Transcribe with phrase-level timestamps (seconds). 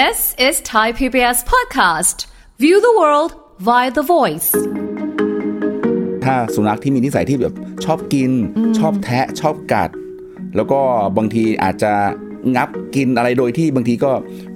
[0.00, 2.26] This is Thai PBS podcast.
[2.58, 3.30] View the world
[3.68, 4.50] via the voice.
[6.24, 8.30] ถ้าสุนัขที่มีนิสัยที่แบบชอบกิน
[8.78, 9.90] ชอบแทะชอบกัด
[10.56, 10.80] แล้วก็
[11.16, 11.92] บางทีอาจจะ
[12.56, 14.12] งับกินอะไรโดยที่บางทีก็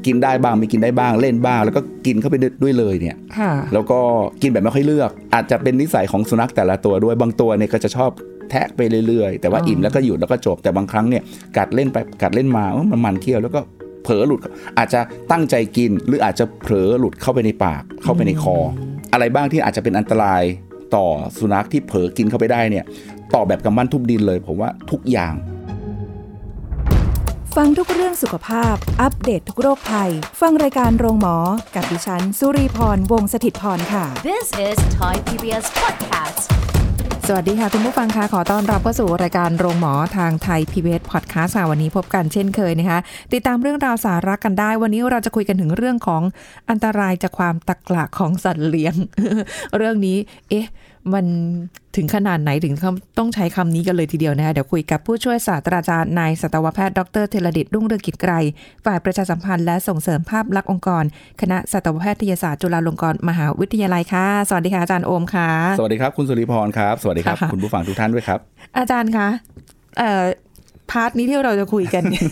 [0.06, 4.00] กินได้บ้างไม่กินได้บ้างเล่นบ้าง แล้วก็กินเข้าไปด้วยเลยเนี่ยค่ะแล้วก็
[4.42, 8.10] กินแบบไม่ค่อยเลือก อาจจะเป็นนิสัยของสุนัขแต่ละตัวด้วยบางตัวเนี่ยก็จะชอบ
[8.50, 11.22] แทะไปเรื่อยๆ แต่ว่าอิ่มแล้วก็หยุดแล้วก็จบแต่บางครั้งเนี่ย
[11.56, 14.40] กัดเล่นไปกัดเล่นมาเอ้ามันมันเคี้ยวแล้วก็เผลอหลุด
[14.78, 15.00] อาจจะ
[15.30, 18.56] ตั้งใจกิน หรืออาจจะเผลอหลุดเข้าไปในปากเข้าไปในคอ
[19.12, 20.42] อะไรบ้างที่อาจจะเป็นอันตราย
[20.94, 21.06] ต่อ
[21.38, 22.84] สุนัขที่เผลอกินเข้าไปได้เนี่ย
[23.34, 25.34] ตอบแบบกำปั้นทุบดินเลย ผมว่าทุกอย่าง
[27.56, 31.36] ฟังทุกเรื่องสุขภาพ อัปเดตททุกโรคภัย ฟังรายการโรงหมอ
[31.74, 36.77] กับดิฉัน สุรีพรวงศิตพรค่ะ This is Thai PBS podcast.
[37.30, 42.98] สวัสดีค่ะ คุณผู้ฟังคะขอต้อนรับเข้าสู่รายการโรงหมอทางไทย PBS Podcast ค่ะวันนี้พบกันเช่นเคยนะคะ
[43.32, 46.22] ติดตามเรื่องราวสาระกันได้ วันนี้เราจะคุยกันถึงเรื่องของ
[46.70, 48.94] อันตรายจากความตะกละของสัตว์เลี้ยง
[49.76, 50.16] เรื่องนี้
[50.48, 50.66] เอ๊ะ
[51.14, 51.26] มัน
[51.96, 52.74] ถึงขนาดไหนถึง
[53.18, 58.32] ต้องใช้คำนี้กันเลยทีเดียวนะคะเดี๋ยวคุยกับผู้ช่วยศาสตราจารย์นายสัตวแพทย์ดรเทเลดิตรุ่งเรืองกิจไกร
[58.84, 61.04] ฝ่ายประชาสัมพันธ์และส่งเสริมภาพลักษณ์องค์กร
[61.40, 65.48] คณะสัตวแพทยศาสตร์จุฬาลงกรณ์มหาวิทยาลัยค่ะ สวัสดีค่ะอาจารย์โอมค่ะ
[65.78, 68.38] สวัสดีครับคุณสุริพรครับ สวัสดีครับค่ะคุณผู้ฟังทุกท่านด้วยครับ
[68.78, 69.28] อาจารย์คะ
[69.98, 70.24] เอ่อ
[70.90, 72.24] พาร์ทนี้ที่เราจะคุยกันเนี่ย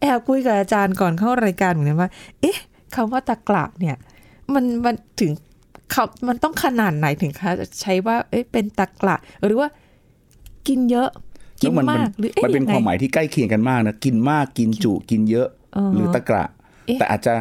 [0.00, 2.58] แอบคุยกับอาจารย์ก่อนเข้ารายการเหมือนกันว่า เอ๊ะ
[2.94, 3.96] คำว่าตะกละเนี่ย
[4.54, 9.68] มันมันถึงเขามันต้องขนาดไหนถึงคะใช้ว่าเอ๊ะเป็นตะกละหรือว่า
[10.68, 11.08] กินเยอะ
[11.62, 16.44] กินแล้วมากหรือเอ๊ะมันเป็นยังไงความหมายที่ใกล้เคียงกันมากนะกินมากกินจุกินเยอะอ่าฮะหรือตะกระ
[16.86, 17.34] เอ๊ะแต่อาจจะ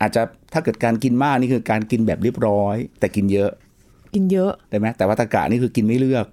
[0.00, 3.50] อาจจะถ้าเกิดการกินมากนี่คือการกินแบบเรียบร้อย แต่กินเยอะ
[4.14, 6.26] กินเยอะได้ไหมแต่ว่าตะกระนี่คือกินไม่เลือก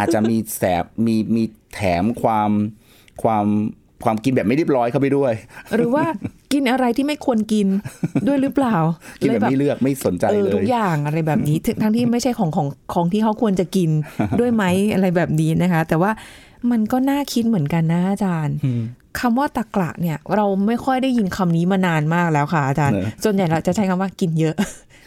[0.00, 1.42] อาจจะมีแสบมีมี
[1.74, 2.50] แถมความ
[3.22, 3.46] ความ
[4.04, 5.32] ความกินแบบไม่เรียบร้อยเข้าไปด้วย
[5.76, 6.06] หรือว่า
[6.52, 7.66] กินอะไรที่ไม่ควรกิน
[8.26, 8.76] ด้วยหรือเปล่า
[9.22, 13.90] กินแบบเลยไม่เลือกไม่สนใจเออเลทุยกอย่างอะไรแบบนี้ถึงทั้งที่ไม่ใช่ของของของที่เขาควรจะกิน
[14.40, 14.64] ด้วยไหม
[14.94, 16.10] อะไรแบบนี้นะคะ แต่ว่า
[16.70, 18.56] มันก็น่าคิดเหมือนกันนะอาจารย์
[19.20, 24.54] คำว่าตะกละเนี่ย เราไม่ค่อยได้ยินคำนี้มานานมากแล้วค่ะอาจารย์เนอะส่วนใหญ่เราจะใช้คำว่ากินเยอะ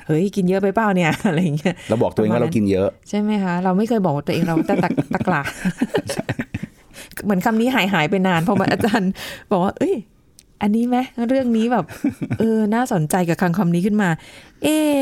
[0.07, 5.41] เฮ้ยกินเยอะไปเปล่าเนี่ยอะไรอย่างเงี้ยเราบอกตัวเองว่าเรากินเยอะ ใช่ไหมคะเราไม่เคยบอกว่าตัวเองเราแต่ตะตะกละ
[7.23, 9.11] เหมือนคำนี้หายหายไปนานเพอมาอาจารย์
[9.51, 9.95] บอกว่า เอ้ย
[10.63, 10.97] อันนี้ไหม
[11.29, 11.85] เรื่องนี้แบบ
[12.39, 14.09] เออ น่าสนใจกับคำคำนี้ขึ้นมา
[14.63, 14.99] เอะ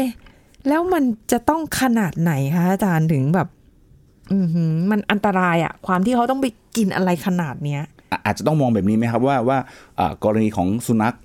[0.68, 3.48] แล้วมันจะต้องขนาดไหนคะอาจารย์ถึงแบบ
[4.34, 9.58] อือหือมันอันตรายอะความที่เขาต้องไปกินอะไรขนาดเนี้ยอะอาจจะต้องมองแบบนี้ไหมครับว่าว่า
[10.00, 11.16] อ่ากรณีของสุนัข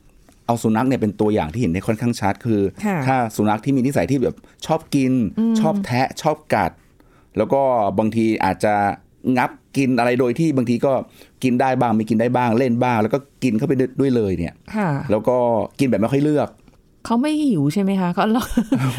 [0.46, 4.36] เอาสุนัขเนี่ยเป็นตัวอย่างที่เห็นได้ค่อนข้างชัดคือค่ะถ้าสุนัขที่มีนิสัยที่แบบ
[4.66, 5.12] ชอบกิน
[5.60, 6.72] ชอบแทะชอบกัด
[7.36, 7.62] แล้วก็
[7.98, 8.74] บางทีอาจจะ
[9.36, 10.92] งับกินอะไรโดยที่บางทีก็
[11.42, 15.36] กินได้บ้างไม่กินได้บ้างเล่นบ้าง แล้วก็กินเข้าไปด้วยเลยเนี่ยค่ะแล้วก็
[15.78, 16.48] กินแบบไม่ค่อยเลือก
[17.04, 18.24] เขาไม่หิวใช่ไหมคะเขา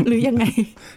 [0.07, 0.43] หรือยังไง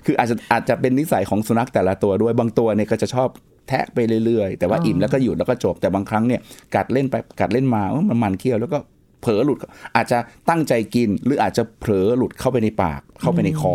[0.07, 3.29] คืออาจจะอาจจะเป็นนิสัยของสุนัขแต่ละตัวด้วยบางตัวเนี่ยก็จะชอบ
[3.69, 6.41] แทะไปเรื่อยๆ แต่ว่าอ๋ออิ่อิ่มแล้วก็หยุดแล้วก็จบแต่บางครั้งเนี่ย
[6.75, 8.79] กัดเล่นไปกัดเล่นมาเอ้ามันมันเคี้ยวแล้วก็
[9.21, 9.59] เผลอหลุด
[9.97, 10.19] อาจจะ
[10.49, 13.75] ตั้งใจกิน หรืออาจจะเผลอหลุดเข้าไปในปากเข้าไปในคอ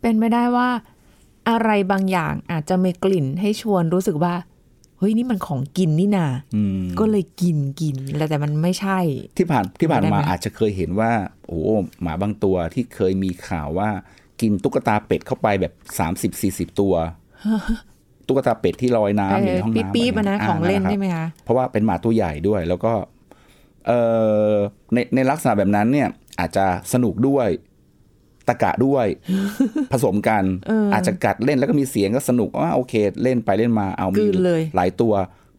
[0.00, 0.68] เป็นไม่ได้ว่า
[1.50, 4.34] อะไรบางอย่างอาจจะมีกลิ่นให้ชวนรู้สึกว่า
[5.02, 6.26] เฮ้ยนี่มันของกินนี่นา
[6.56, 8.98] อืมก็เลยกินกินแล้วแต่มันไม่ใช่
[9.38, 11.12] ที่ผ่านที่ผ่านได้ไหมมาอาจจะเคยเห็นว่า
[11.46, 11.60] โอ้
[12.02, 13.90] หมาบางตัวที่เคยมีข่าวว่า
[14.40, 15.72] กินตุ๊กตาเป็ดเข้าไปแบบ
[16.30, 16.94] 30 40ตัว
[18.28, 22.92] ตุ๊กตาเป็ดที่ลอยน้ำอยู่ในห้องปี๊น้ำปี๊บๆอะนะาของเล่นครับใช่ไหมคะเพราะว่าเป็นหมาตัวใหญ่ด้วย แล้วก็
[23.86, 24.00] เอ่
[24.50, 24.52] อ
[24.94, 26.08] ในในลักษณะแบบนั้นเนี่ย
[26.40, 27.48] อาจจะสนุกด้วย
[28.48, 29.06] ตะกะด้วย
[29.92, 30.44] ผสมกัน
[30.92, 35.12] อาจจะกัดเล่นแล้วก็มีเสียงก็สนุกว่าโอเค เล่นไปเล่นมาเอากลืมีนเลยหลายตัว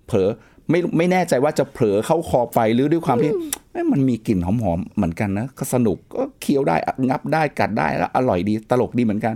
[0.07, 0.29] เผลอ
[0.69, 3.31] ไม่ไม่แน่ใจว่าจะเผลอเข้าคอไปหรือด้วยความที่
[3.71, 6.75] เอ้ยมันมีกลิ่นหอมๆเหมือนกันนะก็สนุกก็เคี้ยวได้
[7.09, 9.35] งับได้กัดได้แล้วอร่อยดีตลกดีเหมือนกัน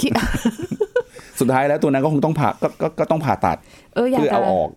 [0.00, 0.12] คิด
[1.40, 3.56] สุดท้ายแล้วตัวนั้นก็คงต้องผ่าก็ก็ก็ต้องผ่าตัด
[3.94, 4.70] เอออยากเพื่อจะเอาออก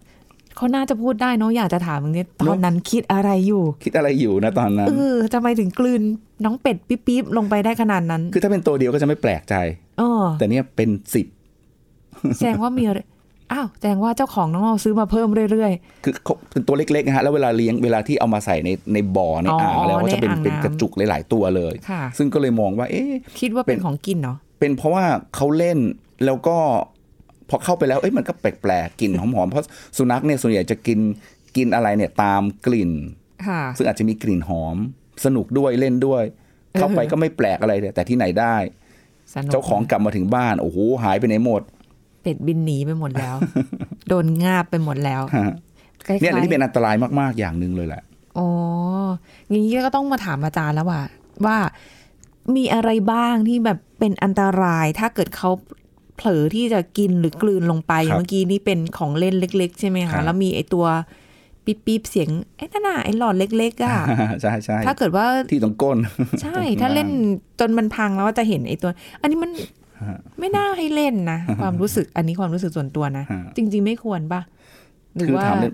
[0.56, 6.02] เขาน่าจะพูดได้เนาะอยากจะถามมึงเนี่ยตอนนั้นคิดอะไรอยู่ คิดอะไรอยู่นะตอนนั้นเออทำไมถึงกลืน
[6.46, 9.56] น้องเป็ดปิ๊บปิ๊บๆลงไปได้ขนาดนั้น คือถ้าเป็นตัวเดียวก็จะไม่แปลกใจ
[10.00, 11.28] เออแต่เนี่ยเป็นสิบ
[12.38, 13.00] แสดงว่ามีอะไร
[13.52, 15.72] อ้าวแสดงว่าเจ้าของน้องเอาซื้อมาเพิ่มเรื่อย
[16.04, 25.06] คือเขาเป็นตัวเล็กๆนะฮะแล้วเวลาเลี้ยงเวลาที่เอามาใส่ในในบ่อในอ๋ออ่างแล้วก็จะเป็นในอ่างเป็นน้ำกระจุกหลาย ๆ ตัวเลยค่ะซึ่งก็เลยมองว่า เอ๊ะๆคิดว่าเป็นของกินเนาะเป็นเพราะว่า
[25.36, 25.80] เขาเล่น
[26.26, 26.58] แล้วก็
[27.50, 29.66] พอเข้าไปแล้วเอ้ยมันก็แปลกๆกลิ่นหอมๆเพราะ
[29.98, 31.00] สุนัขเนี่ยส่วนใหญ่จะกิน
[31.58, 32.92] กินอะไรเนี่ยตามกลิ่น
[33.48, 34.78] ค่ะซึ่งอาจจะมีกลิ่นหอม
[35.26, 36.24] สนุกด้วยเล่นด้วย
[36.78, 38.56] เข้าไปก็ไม่แปลกอะไรเลยแต่ที่ไหนได้
[39.34, 41.62] สนุกเจ้าของกลับมาถึงบ้าน โอ้โหหายไปไหนหมด
[42.24, 43.36] เป็ดบินหนีไปหมดแล้ว
[44.10, 45.54] โดนงาบไปหมดแล้วฮะ
[46.08, 48.04] คล้ายๆเนี่ยอันนี้เป็นอันตรายมากๆอย่างหนึ่งเลยแหละ
[48.38, 48.50] อ๋อ
[49.50, 51.02] อย่างนี้ก็ต้องมาถามอาจารย์แล้วว่า
[51.46, 51.58] ว่า
[52.56, 55.50] มีอะไรบ้างที่แบบเป็นอันตรายถ้าเกิดเขา
[56.18, 60.86] เผลอที่จะกินหรือกลืนลงไปอย่างเมื่อกี้นี่เป็นของเล่นเล็ก ๆ ใช่ไหมครัคะบแล้วมีไอตัว
[61.66, 63.96] ปิ๊บปิ๊บเสียงไอ้นั่นน่ะไอหลอดเล็กๆอะ
[64.42, 65.98] ใช่ใช่ถ้าเกิดว่าที่ตรงก้น
[66.42, 67.16] ใช่ตรงถ้าเล่นล่
[67.60, 68.90] จนมันพังแล้วจะเห็นไอตัว
[69.22, 69.52] อันนี้มัน
[70.40, 74.42] ไม่น่าให้เล่นนะ ความรู้สึกอันนี้ความรู้สึกส่วนตัวนะฮะจริง ๆ ไม่ควรปะ
[75.16, 75.72] หรือคือว่าถามเลย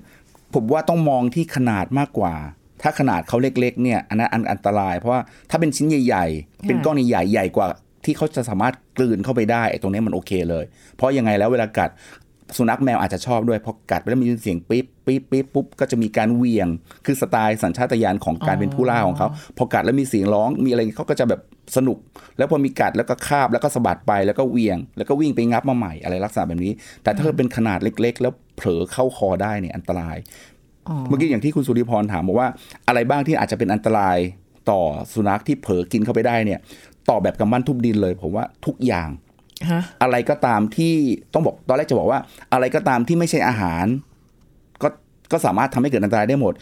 [0.53, 2.33] ผมว่าต้องมองที่ขนาดมากกว่า
[2.81, 7.67] ถ้าขนาดเขาเล็ก ๆ เนี่ยอันนั้นอันอันตราย เพราะว่าถ้าเป็นชิ้นใหญ่ ๆ เป็นก้อนใหญ่ๆใหญ่กว่า
[8.05, 10.65] ที่เขาจะสามารถกลืนเข้าไปได้ไอ้ตรงนี้มันโอเคเลย
[10.95, 11.89] เพราะยังไงแล้วเวลากัด
[12.57, 16.67] สุนัขแมวอาจจะชอบด้วยพอกัดไปแล้วมีเสียงปี๊บปี๊บปี๊บปุ๊บก็จะมีการเหวียง
[17.05, 21.41] คือสไตล์สัญชาตญาณของการเป็นผู้ล่าของเขาพอกัดแล้วมีเสียงร้องมีอะไรเขาก็จะแบบ
[21.77, 21.97] สนุก
[22.37, 26.73] แล้วพอมีกัดแล้วก็คาบแล้วก็สะบัดไปแล้วก็เหวียง แล้วก็วิ่งไปงับมาใหม่อะไรลักษณะแบบนี้
[27.03, 30.17] แต่ถ้าเป็นขนาดเล็ก ๆ แล้วเผลอเข้าคอได้เนี่ยอันตราย
[30.87, 32.47] อ๋อเมื่อกี้อย่างที่คุณสุริพรถามบอกว่า
[32.87, 34.17] อะไรบ้างที่อาจจะเป็นอันตราย
[34.71, 34.81] ต่อ
[35.13, 36.59] สุนัขที่เผลอกินเข้าไปได้เนี่ย
[37.09, 39.09] ตอบแบบกำปั้นทุบดินเลย ผมว่าทุกอย่าง
[39.71, 40.93] ฮะอะไรก็ตามที่
[41.33, 42.19] ต้องบอกตอนแรกจะบอกว่า
[42.53, 43.85] อะไรก็ตามที่ไม่ใช่อาหาร
[44.81, 44.87] ก็
[45.31, 46.53] ก็สามารถทำให้เกิดอันตรายได้หมด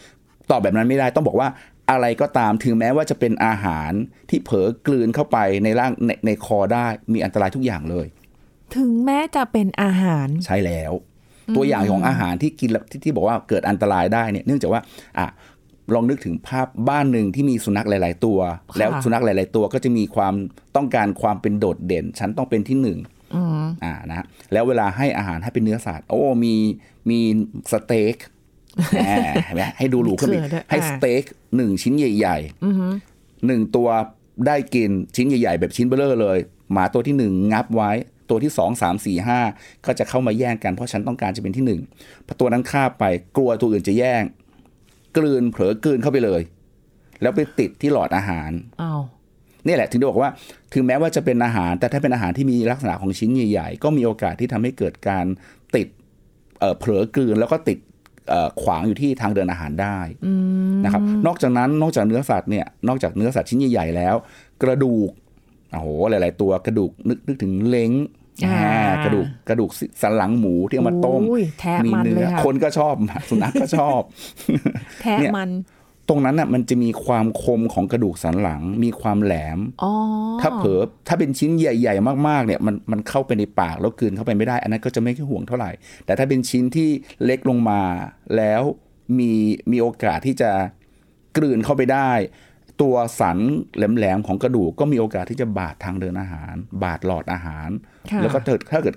[0.50, 1.48] ตอบแบบนั้นไม่ได้ต้องบอกว่า
[1.90, 3.90] อะไรก็ตามถึงแม้ว่าจะเป็นอาหาร
[4.30, 8.06] ที่เผลอกลืนเข้าไปในร่างในในคอได้มีอันตรายทุกอย่างเลย
[8.76, 10.92] ถึงแม้จะเป็นอาหารใช่แล้ว
[11.56, 14.80] ตัวอย่างของอาหารที่กินแล้วที่ที่บอกว่าเกิดอันตรายได้เนี่ย เนื่องจากว่า
[15.18, 15.26] อะ
[15.94, 18.38] ลองนึกถึงภาพบ้านหนึ่งที่มีสุนัขหลาย ๆ ตัว
[18.78, 20.34] แล้วสุนัขหลาย ๆ ตัวก็จะมีความ
[20.76, 22.98] ต้องการความเป็นโดดเด่น ฉันต้องเป็นที่หนึ่ง
[23.34, 26.54] อืมอ่านะแล้วเวลาให้อาหารให้เป็นเนื้อสัตว์โอ้มี
[27.10, 27.18] มี
[27.72, 28.16] สเต็ก
[28.92, 29.08] แหม
[29.44, 31.22] เห็นไหมให้ดูหรูขึ้นอีกเขินด้วยให้อ่าสเต็ก
[31.56, 33.88] หนึ่งชิ้นใหญ่อือหือๆหนึ่งตัว
[34.46, 36.38] ได้กินชิ้นใหญ่ ๆ แบบชิ้นเบลอเลย
[36.72, 37.90] หมาตัวที่หนึ่งงับไว้
[38.30, 39.40] ตัวที่สองสามสี่ห้า
[39.86, 41.80] ก็จะเข้ามาแย่งกันเพราะฉันต้องการจะเป็นที่หนึ่ง
[42.26, 43.04] พอตัวนั้นฆ่าไป
[43.36, 44.22] กลัวตัวอื่นจะแย่ง
[45.16, 46.42] กลืนเผลอกลืนเข้าไปเลย
[47.22, 48.50] แล้วไปติดที่หลอดอาหาร
[48.82, 49.02] อ้าว
[49.66, 50.30] นี่แหละถึงได้บอกว่า
[50.74, 55.26] ถึงแม้ว่าจะเป็นอาหาร แต่ถ้าเป็นอาหารที่มีลักษณะของชิ้นใหญ่ๆ ก็มีโอกาสที่ทำให้เกิดการ
[55.76, 55.88] ติด
[56.58, 57.78] เอ่อเผลอกลืนแล้วก็ติด
[58.28, 59.98] เอ่อขวางอยู่ที่ทางเดินอาหารได้
[60.84, 64.14] นะครับ นอกจากนั้นนอกจากเนื้อสัตว์เนี่ยนอกจากเนื้อสัตว์ชิ้นใหญ่ๆแล้ว
[64.62, 65.10] กระดูก
[65.72, 68.17] โอ้โหหลาย ๆ ตัวกระดูกนึกนึกถึงเล้งอ่าอ่า
[69.04, 69.70] กระดูกกระดูก
[70.02, 72.94] สันหลังหมูที่เอามาต้มอุ้ยแทะมันเนื้เลยค่ะคนก็ชอบ
[73.28, 74.00] สุนัขก็ชอบ
[75.02, 75.50] แทะเนี่ยมัน
[76.08, 79.92] ตรงนั้นน่ะมันจะมีความคมของกระดูกสันหลัง มีความแหลมอ๋อ
[80.40, 85.70] ถ้าเผลอถ้าเป็นชิ้นใหญ่ ๆ มากๆเนี่ยมันมันเข้าไปในปากแล้วกลืนเข้าไปไม่ได้ อันนั้นก็จะไม่ค่อยห่วงเท่าไหร่
[86.04, 86.90] แต่ถ้าเป็นชิ้นที่
[87.24, 87.82] เล็กลงมา
[88.36, 88.62] แล้ว
[89.18, 89.32] มี
[89.72, 90.50] มีโอกาสที่จะ
[91.36, 92.10] กลืนเข้าไปได้
[92.82, 93.38] ตัวสัน
[93.76, 98.94] แหลมๆของกระดูกก็มีโอกาสที่จะบาดทางเดินอาหาร บาดหลอดอาหารค่ะ แล้วก็เกิดถ้าเกิด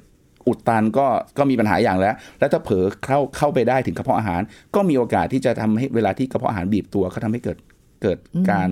[0.48, 1.06] อุดตันก็
[1.38, 4.42] ก็มีปัญหาอย่างแล้ว แล้วถ้าเผลอเข้าเข้าไปได้ถึงกระเพาะอาหาร
[4.76, 7.58] ก็มีโอกาสที่จะทำให้เวลาที่กระเพาะอาหารบีบตัวก็ทำให้เกิด
[8.02, 8.18] เกิด
[8.50, 8.70] การ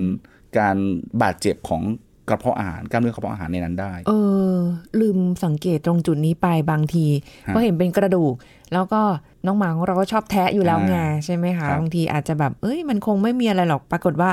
[0.57, 0.77] การ
[1.21, 1.83] บาดเจ็บของ
[2.30, 4.12] กระเพาะอาหารกล้ามเนื้อกระเพาะอาหารในนั้นได้ เอ
[4.51, 4.56] อ
[5.01, 7.06] ลืมสังเกตตรงจุดนี้ไปบางที
[7.47, 8.33] ฮะเพราะเห็นเป็นกระดูก
[8.74, 9.01] แล้วก็
[9.45, 14.30] น้องหมาของเราก็ชอบแทะอยู่แล้วไงอ่าใช่ไหมคะครับบางทีอาจจะแบบเอ้ยมันคงไม่มีอะไรหรอกปรากฏว่า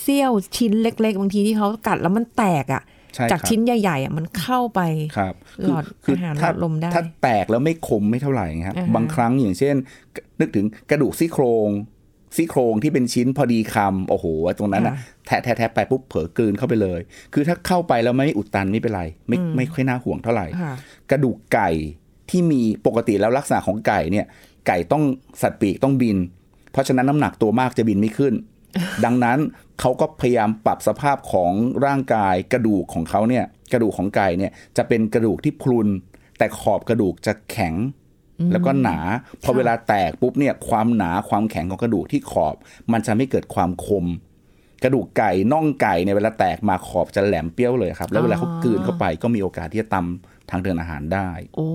[0.00, 2.91] เสี้ยวชิ้นเล็ก ๆ บางทีที่เขากัดแล้วมันแตกอะ่ะใช่
[3.32, 4.80] จากครับชิ้นใหญ่ๆอะมันเข้าไป
[5.16, 5.34] ครับ
[5.66, 9.74] หลอดคืออาหารถ้าหลอดลมได้ ถ้าแตกแล้วไม่คมไม่เท่าไหร่ครับอ่าฮะบางครั้งอย่างเช่น
[10.40, 11.70] นึกถึงกระดูกซี่โครง
[12.36, 14.26] ซี่โครงที่เป็นชิ้นพอดีคำโอ้โห
[14.58, 14.94] ตรงนั้นนะ
[15.26, 17.00] แทะแทะแทะไปปุ๊บเผลอกลืนเข้าไปเลย
[17.32, 20.74] คือถ้าเข้าไปแล้วไม่อุดตันไม่เป็นไร ไม่ไม่ค่อยน่าห่วงเท่าไหร่ค่ะ
[21.10, 21.70] กระดูกไก่
[22.30, 24.26] ที่มีปกติแล้วลักษณะของไก่เนี่ย
[24.66, 25.02] ไก่ต้อง
[25.42, 26.16] สัตว์ปีกต้องบิน
[26.72, 28.34] เพราะฉะนั้นน้ำหนักตัวมากจะบินไม่ขึ้น
[29.04, 29.38] ดังนั้น
[29.82, 31.52] เขาก็พยายามปรับสภาพของ
[31.86, 35.88] ร่างกายกระดูกของเขาเนี่ยกระดูกของไก่เนี่ยจะเป็นกระดูกที่พรุน
[36.38, 37.74] แต่ขอบกระดูกจะแข็ง
[38.52, 38.98] แล้วก็หนา
[39.42, 42.54] พอเวลาแตกปุ๊บเนี่ยความหนาความแข็งของกระดูกที่ขอบ
[42.92, 44.06] มันจะไม่เกิดความคม
[44.84, 51.68] กระดูกไก่น่องไก่เนี่ยเวลาแตกมาขอบจะแหลมเปรี้ยวเลยครับ แล้วเวลาเขากลืนเข้าไปก็มีโอกาสที่จะตำทางเดินอาหารได้ โอ้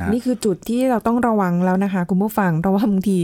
[0.00, 3.18] นะนี่คือจุดที่เราต้องระวังแล้วนะคะ คุณผู้ฟังเพราะว่าบางที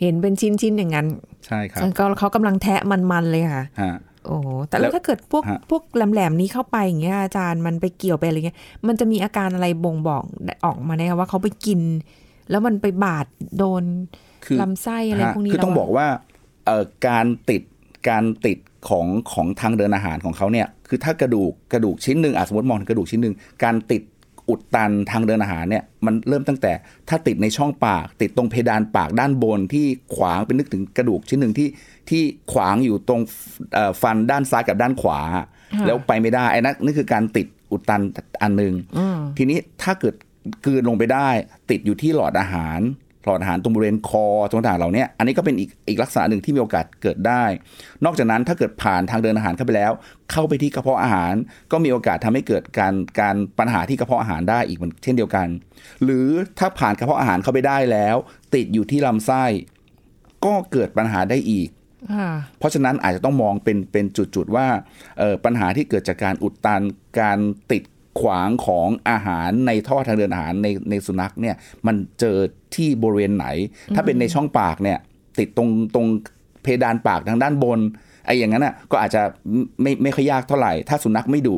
[0.00, 1.06] เห็นเป็นชิ้นๆอย่างนั้น
[1.46, 3.94] ใช่ครับก็เขากำลังแทะมันๆเลยค่ะฮะ
[4.26, 10.22] โอ้โหแต่แล้แล้ววถ้าเกิดพวกฮะพวกแหลมๆนี้เข้าไปอย่างเงี้ยอาจารย์มันไปเกี่ยวไปอะไรเงี้ย มันจะมีอาการอะไรบ่งบอก
[10.64, 11.80] ออกมาเนี่ยว่าเขาไปกิน
[12.50, 13.26] แล้วมันไปบาด
[13.58, 13.82] โดน
[14.44, 16.06] คือลำไส้อะไรฮะพวกนี้คือต้องแล้วะบอกว่า
[16.66, 17.62] เอ่อการติด
[18.08, 24.02] การติดของของทางเดินอาหารของเขาเนี่ย คือถ้ากระดูกกระดูกชิ้นหนึ่งอะสมมติมองถึงกระดูกชิ้นหนึ่งการติด
[24.48, 26.72] อุดตันทางเดินอาหารเนี่ยมันเริ่มตั้งแต่
[27.08, 31.68] ถ้าติดในช่องปาก ติดตรงเพดานปากด้านบนที่ขวางเป็นนึกถึงกระดูกชิ้นหนึ่งที่
[32.10, 33.20] ที่ขวางอยู่ตรง
[33.74, 35.20] เอ่อฟันด้านซ้ายกับด้านขวา
[35.86, 38.02] แล้วไปไม่ได้ไอ้นั่นนี่คือการติดอุดตัน
[38.42, 40.14] อันหนึ่งอืมทีนี้ถ้าเกิด
[40.64, 41.28] กลืนลงไปได้
[41.70, 42.80] ติดอยู่ที่หลอดอาหาร
[43.24, 47.44] หลอดอาหารตรงบริเวณคอตรงต่างๆเหล่าเนี้ยอันนี้ก็เป็นอีกอีกลักษณะหนึ่งที่มีโอกาสเกิดได้
[48.04, 49.92] นอกจากนั้นถ้าเกิดผ่านทางเดินอาหารเข้าไปแล้ว
[50.32, 51.34] เข้าไปที่กระเพาะอาหาร
[51.72, 55.48] ก็มีโอกาสทำให้เกิดการการปัญหาที่กระเพาะอาหารได้อีกเหมือนเช่นเดียวกัน
[56.04, 58.16] หรือถ้าผ่านกระเพาะอาหารเข้าไปได้แล้ว
[58.54, 59.44] ติดอยู่ที่ลำไส้
[60.44, 61.68] ก็เกิดปัญหาได้อีก
[62.14, 64.66] ค่ะเพราะฉะนั้นอาจจะต้องมองเป็นเป็นจุดๆว่า
[65.18, 66.82] เอ่อปัญหาที่เกิดจากการอุดตัน
[67.20, 67.38] การ
[67.72, 67.82] ติด
[68.20, 72.36] ขวางของอาหารในท่อทางเดินอาหารในในสุนัขเนี่ยมันเจอ
[72.74, 73.46] ที่บริเวณไหน
[73.94, 74.98] ถ้าเป็นในช่องปากเนี่ย
[75.38, 76.06] ติดตรงตรง
[76.62, 77.80] เพดานปากทางด้านบน
[78.26, 79.22] ไอ้อย่างนั้นน่ะก็อาจจะ
[79.82, 81.56] ไม่ไม่ค่อยยากเท่าไหร่ ถ้าสุนัขไม่ดุ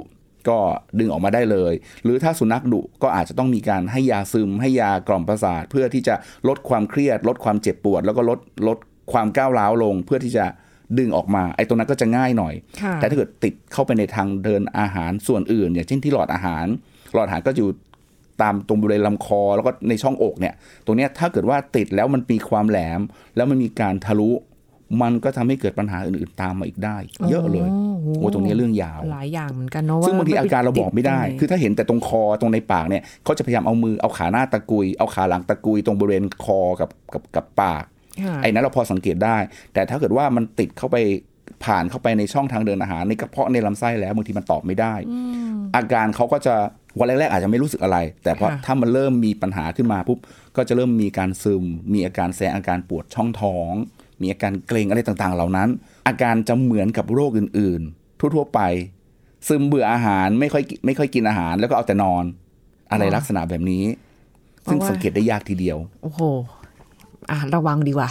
[0.48, 0.58] ก็
[0.98, 1.72] ดึงออกมาได้เลย
[2.04, 6.14] หรือถ้าสุนัขดุก็อาจจะต้องมีการให้ยาซึม ให้ยากล่อมประสาท เพื่อที่จะ
[6.48, 8.78] ลดความเครียด ลดความเจ็บปวด แล้วก็ลดลด
[9.12, 10.44] ความก้าวร้าวลง เพื่อที่จะ
[10.98, 16.66] ดึงออกมา ไอ้ตรงนั้นก็จะง่ายหน่อยค่ะแต่ถ้าเกิดติดเข้าไปในทางเดินอาหารส่วนอื่น อย่างเช่นที่หลอดอาหาร
[17.14, 17.68] หลอดอาหารก็อยู่
[18.42, 20.54] ตามตรงบริเวณลำคอ แล้วก็ในช่องอกเนี่ย
[20.86, 23.00] ตรงเนี้ยถ้าเกิดว่าติดแล้วมันมีความแหลม
[23.36, 24.30] แล้วมันมีการทะลุ
[25.02, 26.96] มันก็ทำให้เกิดปัญหาอื่นๆตามมาอีกได้
[27.30, 38.01] เยอะเลยโอ้โหโอ้ตรงนี้เรื่องยาว หลายอย่างเหมือนกันเนาะว่าซึ่งบางทีอาการเราบอกไม่ได้ติตงหนคือถ้าเห็นแต่ตรงคอตรงในปากเนี่ยเขาจะพยายามเอามือเอาขาหน้าตะกุย เอาขาหลังตะกุยตรงบริเวณคอกับกับกับปากค่ะ
[38.42, 39.36] ไอ้นั้นเราพอสังเกตได้
[39.74, 40.96] แต่ถ้าเกิดว่ามันติดเข้าไป
[41.64, 44.94] ผ่านเข้าไปในช่องทางเดินอาหารในกระเพาะในลำไส้แล้วบางทีมันตอบไม่ได้
[45.76, 46.54] อาการเขาก็จะ
[46.98, 50.18] วันแรกๆอาจจะไม่รู้สึกอะไร แต่พอค่ะถ้ามันเริ่มมีปัญหาขึ้นมาปุ๊บ
[50.56, 53.72] ก็จะเริ่มมีการซึม มีอาการแสงอาการปวดช่องท้อง
[54.20, 55.68] มีอาการเกร็งอะไรต่างๆ เหล่านั้น
[56.08, 58.60] อาการจะเหมือนกับโรคอื่นๆ ทั่วๆไป
[59.48, 62.24] ซึมเบื่ออาหารไม่ค่อยกิไม่ค่อยกินอาหารแล้วก็เอาแต่นอน
[62.90, 63.84] อะไรลักษณะแบบนี้
[64.70, 66.20] ซึ่งสังเกตได้ยากทีเดียว โอ้โห
[66.61, 66.61] อะ
[67.54, 68.08] ระวังดีกว่า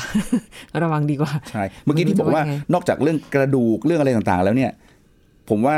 [0.83, 4.71] ระวังดีกว่าใช่เมื่อกี้ที่บอกว่าไม่รู้จะว่าไงนอกจากเรื่องกระดูกเรื่องอะไรต่างๆ แล้วเนี่ย
[5.49, 5.77] ผมว่า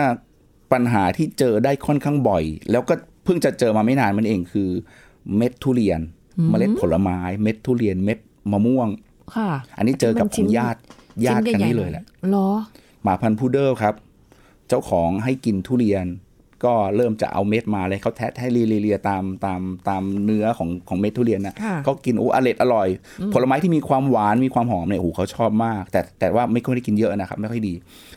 [0.73, 4.69] ปัญหาที่เจอได้ค่อนข้างบ่อย แล้วก็เพิ่งจะเจอมาไม่นานมันเองคือ
[5.37, 5.99] เม็ดทุเรียน
[6.49, 8.19] เมล็ดผลไม้ เม็ดทุเรียนเม็ด
[8.51, 8.87] มะม่วง
[9.35, 10.79] ค่ะ อันนี้เจอกับมันขชิ้องนญาติ
[11.25, 12.49] ญาติกันนี่เลยแหละเหรอ
[13.03, 13.93] หมาพันธุ์พุดเดิลครับ
[14.67, 16.05] เจ้าของให้กินทุเรียน
[16.65, 22.87] ก็เริ่มจะเอาเม็ดมาเลยเขาแทะให้เลียๆตามตามตามเนื้อของของเม็ดทุเรียนนะค่ะเขากินโอ้อร่อยอร่อย
[23.33, 27.73] ผลไม้ที่มีความหวานมีความหอมเนี่ยโอ้โหเขาชอบมาก แต่แต่ว่าไม่ค่อยได้กินเยอะนะครับ ไม่ค่อยดี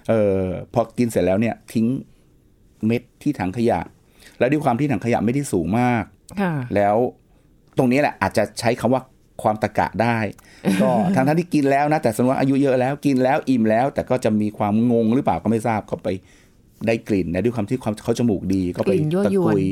[0.09, 0.41] เออ
[0.75, 1.87] พอกินเสร็จแล้วเนี่ยทิ้ง
[2.87, 3.81] เม็ดที่ถังขยะ
[4.39, 6.05] แล้วด้วยความที่ถังขยะไม่ได้สูงมาก
[6.41, 6.97] ค่ะแล้ว
[7.79, 9.03] ตรงนี้แหละอาจจะใช้คำว่า
[9.43, 10.19] ความตะกะได้
[10.83, 16.09] ก็ทางท่านที่กินแล้วนะ แต่สมมติว่าอายุเยอะแล้วกินแล้วอิ่มแล้ว แต่ก็จะมีความงงหรือเปล่าก็ไม่ทราบก็ไป
[16.87, 19.65] ได้กลิ่นนะด้วยความที่ความเขาจมูกดีก็ไปกลิ่นยั่วตะยวนกุย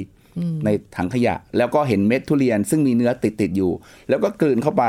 [0.65, 3.73] ในถังขยะ แล้วก็เห็นเม็ดทุเรียน ซึ่งมีเนื้อติดติดๆอยู่
[4.09, 4.85] แล้วก็กลืนเข้าไป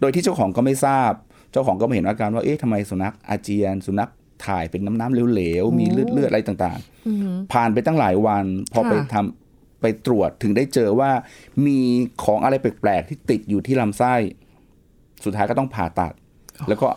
[0.00, 1.12] โดยที่เจ้าของก็ไม่ทราบ
[1.52, 4.10] เจ้าของก็ไม่เห็นอาการว่าเอ๊ะทำไมสุนัขอาเจียน สุนัข
[4.46, 11.10] ถ่ายเป็นน้ำน้ำๆเหลวๆมีเลือดเลือดๆอะไรต่างๆ ผ่านไปตั้งหลายวัน พอไปค่ะทำไปตรวจถึงได้เจอว่า
[11.66, 11.78] มี
[12.24, 14.14] ของอะไรแปลกๆที่ติดอยู่ที่ลำไส้
[15.24, 16.12] สุดท้ายก็ต้องผ่าตัด
[16.68, 16.88] แล้วก็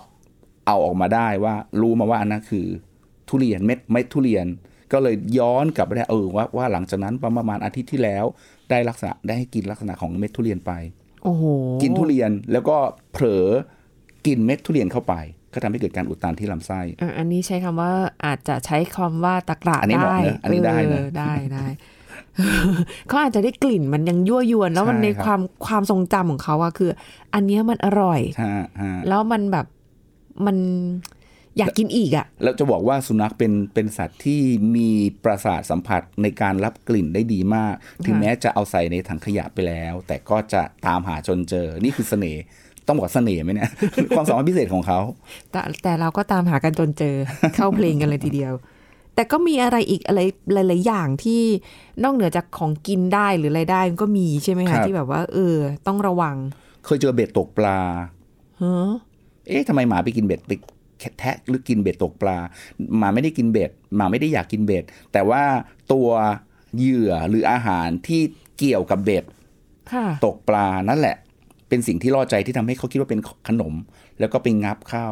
[0.68, 2.68] เอาออกมาได้ว่ารู้มาว่าอันนั้นคือ
[3.30, 4.46] ทุเรียนเม็ดเม็ดทุเรียน
[4.92, 8.26] ก็เลยย้อนกลับไปได้เออว่าว่าหลังจากนั้นประมาณอาทิตย์ที่แล้ว
[8.70, 10.72] ได้ลักษณะได้ให้กินลักษณะของเม็ดทุเรียนไป
[11.24, 11.44] โอ้โห
[11.82, 12.78] กินทุเรียนแล้วก็
[13.14, 13.46] เผลอ
[14.26, 15.14] กินเม็ดทุเรียนเข้าไป
[15.54, 17.92] ก็ทำให้เกิดการอุดตันที่ลำไส้อะอันนี้ใช้คำว่า
[18.26, 21.66] อาจจะใช้คำว่าตะกระอันนี้เหมาะได้เนอะอันนี้ได้นะเออได้ได้
[23.08, 26.92] เขาอาจจะได้กลิ่นมันยังยั่วยวน แล้วมันใช่ในครับความความทรงจำของเขาอะคือ
[27.34, 29.66] อันเนี้ยมันอร่อยฮะฮะแล้วมันแบบ
[30.46, 30.58] มัน
[31.58, 34.42] อยากกินอีกอะแล้วจะบอกว่าสุนัขเป็นเป็นสัตว์ที่
[34.76, 34.90] มี
[35.24, 37.74] ประสาทสัมผัสในการรับกลิ่นได้ดีมาก
[38.06, 42.44] ถึงแม้จะเอาใส่ในถังขยะไปแล้ว แต่ก็จะตามหาจนเจอนี่คือเสน่ห์
[42.88, 43.70] ต้องบอกเสน่ห์ไหมเนี่ย
[44.16, 45.00] ความสามารถพิเศษของเขา
[45.52, 47.16] แต่แต่เราก็ตามหากันจนเจอ
[47.56, 48.54] เข้าเพลงกันเลยทีเดียว
[49.16, 50.22] แต่ก็มีอะไรอีกอะไร
[50.54, 51.42] หลาย ๆ อย่างที่
[52.04, 55.58] นอกเหนือจากของกินได้หรืออะไรได้มันก็มีใช่ไหมครัคะบที่แบบว่า เออ
[55.88, 56.36] ต้องระวัง
[56.86, 57.80] เคยเจอเบ็ดตกปลา
[58.58, 58.92] เฮ้อ
[59.48, 60.52] เอ๊ะทำไมหมาไปกินเบ็ดไป
[61.20, 62.38] แทะหรือกินเบ็ดตกปลา
[62.98, 64.84] หมาไม่ได้กินเบ็ดหมาไม่ได้อยากกินเบ็ด
[65.14, 65.44] แต่ว่า
[65.94, 66.10] ตัว
[66.78, 68.22] เหยื่อหรืออาหารที่
[68.58, 69.26] เกี่ยวกับเบ็ด
[69.92, 71.16] ค่ะตกปลานั่นแหละ
[71.70, 73.74] เป็นสิ่งที่ล่อใจที่ทำให้เขาคิดว่าเป็นขนม
[74.20, 75.08] แล้วก็ไปงับเข้า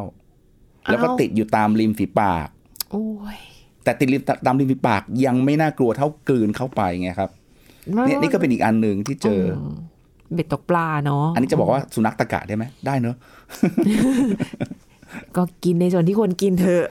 [0.90, 2.48] แล้วก็อ้าวติดอยู่ตามริมฝีปาก
[2.90, 3.38] โอ้ย
[3.84, 7.30] แต่ติดริมตามริมฝีปากยังไม่น่ากลัวเท่ากลืนเข้าไปไงครับ
[8.06, 9.68] เนี่ยนี่ก็เป็นอีกอันหนึ่งที่เจออ
[10.34, 13.16] เบ็ดตกปลาเนาะอันนี้จะบอกว่าสุนัขตะกะได้ไหมได้เนอะ
[15.36, 16.84] ก็กินในส่วนที่ควรกินเถอะ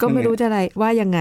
[0.00, 1.20] ก็ไม่รู้จะอะไรว่ายังไง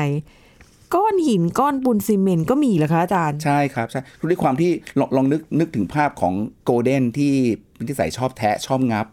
[0.95, 7.33] ก้อนหินก้อนปูนซีเมนต์ก็มีเหรอคะอาจารย์ ใช่ครับใช่ด้วยความที่ลองลองนึกนึกถึงภาพของโกลเด้นที่
[7.73, 9.07] เป็นที่ใส่ชอบแทะชอบงับ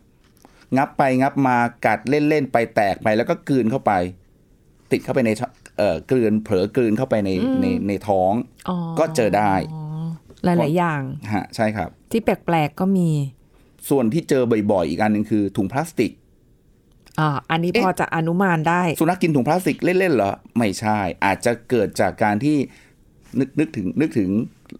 [0.77, 3.93] งับไปงับมากัดเล่นๆไปแตกไปแล้วก็กลืนเข้าไป
[4.91, 8.33] ติดเข้าไปในช่องเอ่อกลืนเผลอกลืนเข้าไปในในในท้อง
[8.69, 9.53] อ๋อก็เจอได้
[10.45, 11.03] หลาย ๆ อย่าง
[11.35, 13.09] ฮะใช่ครับ ที่แปลก ๆ ก็มี
[13.89, 16.13] ส่วนที่เจอบ่อย ๆ อีกอันหนึ่งคือถุงพลาสติก
[17.21, 22.57] อ่าอันนี้เอ๊ะพอจะอนุมานได้ สุนัขกินถุงพลาสติกเล่นๆเหรอ ไม่ใช่ อาจจะเกิดจากการที่
[23.39, 24.31] นึกนึกถึงนึกถึง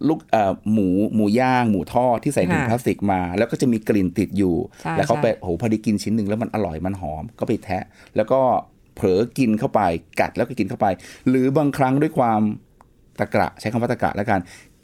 [0.07, 7.83] ลูกเอ่อหมูหมูย่างหมูทอดที่ใส่ถุงค่ะพลาสติกมา แล้วก็จะมีกลิ่นติดอยู่ใช่แล้วเขาไปใช่โอ้โหพอดีกินชิ้นหนึ่งแล้วมันอร่อยมันหอมก็ไปแทะ
[8.15, 8.39] แล้วก็
[8.95, 9.81] เผลอกินเข้าไป
[10.19, 10.87] กัดแล้วก็กินเข้าไป
[11.29, 12.41] หรือบางครั้งด้วยความ
[13.19, 14.39] ตะกระใช้คำว่าตะกระแล้วกัน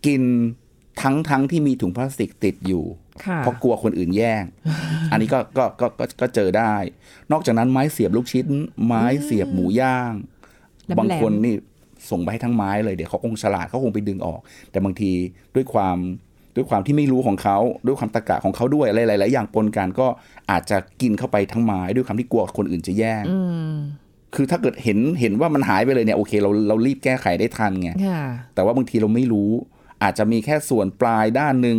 [0.06, 0.22] กิน
[1.02, 3.03] ทั้งทั้งที่มีถุงพลาสติกติดอยู่ค่ะ
[3.40, 4.44] เพราะกลัวคนอื่นแย่ง
[5.12, 6.76] อันนี้ก็ก็ก็ก็ก็เจอได้
[7.32, 8.48] นอกจากนั้นไม้เสียบลูกชิ้น
[8.86, 10.14] ไม้เสียบหมูย่าง
[10.86, 11.56] แหลมๆบางคนนี่
[12.10, 14.40] ส่งไปให้ทั้งไม้เลยเดี๋ยวเขาคงฉลาดเขาคงไปดึงออก
[14.72, 15.12] แต่บางที
[15.56, 15.98] ด้วยความ
[16.56, 20.08] ด้วยความที่ไม่รู้ของเขาด้วยความตะกะของเขาด้วยอะไรหลายๆอย่างปนกันก็
[20.52, 23.40] อาจจะกินเข้าไปทั้งไม้ด้วยความที่กลัวคนอื่นจะแย่งอื
[23.72, 23.76] ม
[24.36, 28.24] คือถ้าเกิดเห็นเห็นว่ามันหายไปเลยเนี่ยโอเคเราเรารีบแก้ไขได้ทันไงค่ะ
[28.56, 29.52] แต่ว่าบางทีเราไม่รู้
[30.04, 31.78] อาจจะมีแค่ส่วนปลายด้านหนึ่ง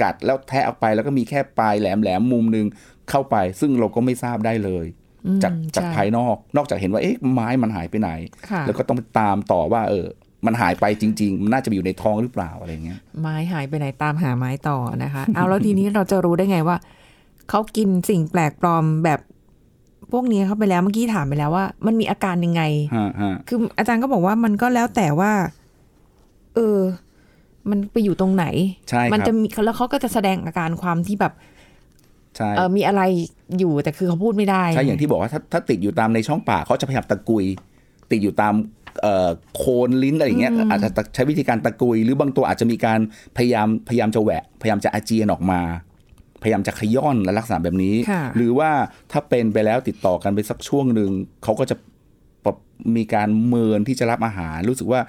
[0.00, 2.66] กัดแล้วแทะออกไปแล้วก็มีแค่ปลายแหลมแหลมมุมหนึ่ง
[3.10, 4.86] เข้าไป ซึ่งเราก็ไม่ทราบได้เลย
[5.26, 8.10] อืมจากจากใช่ภายนอก นอกจากเห็นว่าเอ๊ะไม้มันหายไปไหน
[8.50, 10.06] ค่ะแล้วก็ต้องไปตามต่อว่าเออ
[10.46, 16.76] มันหายไปจริง ๆ มันน่าจะไปอยู่ในท้องหรือเปล่าอะไรเงี้ย ไม้หายไปไหนตามหาไม้ต่อนะคะ เอาแล้วทีนี้เราจะรู้ได้ไงว่า
[17.50, 19.20] เขากินสิ่งแปลกปลอมแบบ
[20.12, 22.62] พวกนี้เข้าไปแล้วเมื่อกี้ถามไปแล้วว่า มันมีอาการยังไง
[22.96, 25.32] ฮะฮะคืออาจารย์ก็บอกว่ามันก็แล้วแต่ว่า
[26.54, 26.78] เออ
[27.70, 28.46] มันไปอยู่ตรงไหน
[28.90, 31.32] ใช่คมันรับจะมีแล้วเขาก็จะแสดงอาการความที่แบบ
[32.36, 33.02] ใช่เออมีอะไร
[33.58, 37.44] อยู่แต่คือเขาพูดไม่ได้ใช่อย่างที่บอกว่าถ้าถ้าติดอยู่ตามในช่องปากเขาจะพยายามตะกุย
[38.10, 38.54] ติดอยู่ตาม
[39.02, 43.00] เอ่อโคนลิ้นอะไรอย่างเงี้ยอาจจะใช้วิธีการตะกุย หรือบางตัวอาจจะมีการ
[43.36, 45.60] พยายามพยายามจะแหวะ พยายามจะอาเจียนออกมา
[46.42, 48.70] พยายามจะขย้อนและลักษณะแบบนี้ค่ะหรือว่า
[49.12, 51.10] ถ้าเป็นไปแล้วติดต่อกันไปสักช่วงหนึ่ง
[51.42, 51.76] เขาก็จะ
[52.44, 52.56] ปรับ
[52.96, 55.00] มีการเมินที่จะรับอาหาร รู้สึกว่า